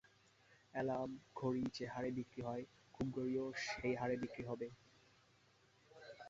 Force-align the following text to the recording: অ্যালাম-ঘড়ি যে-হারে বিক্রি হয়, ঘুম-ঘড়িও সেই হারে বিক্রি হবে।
অ্যালাম-ঘড়ি 0.73 1.63
যে-হারে 1.75 2.09
বিক্রি 2.17 2.41
হয়, 2.43 2.63
ঘুম-ঘড়িও 2.95 3.45
সেই 3.65 3.93
হারে 3.95 4.15
বিক্রি 4.17 4.43
হবে। 4.45 4.67